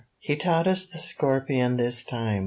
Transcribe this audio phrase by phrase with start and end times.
[0.17, 2.39] "He taught us the Scorpion this time.